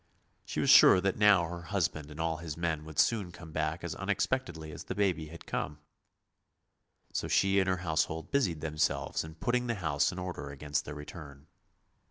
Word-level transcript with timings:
She 0.45 0.59
was 0.59 0.71
sure 0.71 0.99
that 0.99 1.15
now 1.19 1.43
her 1.47 1.61
husband 1.61 2.09
and 2.09 2.19
all 2.19 2.37
his 2.37 2.57
men 2.57 2.85
would 2.85 2.97
soon 2.97 3.31
come 3.31 3.51
back 3.51 3.83
as 3.83 3.93
unexpectedly 3.93 4.71
as 4.71 4.85
the 4.85 4.95
baby 4.95 5.27
had 5.27 5.45
come. 5.45 5.77
So 7.13 7.27
she 7.27 7.59
and 7.59 7.69
her 7.69 7.77
household 7.85 8.31
busied 8.31 8.61
themselves 8.61 9.23
in 9.23 9.35
putting 9.35 9.67
the 9.67 9.75
house 9.75 10.11
in 10.11 10.17
order 10.17 10.49
against 10.49 10.85
their 10.85 10.95
return. 10.95 11.45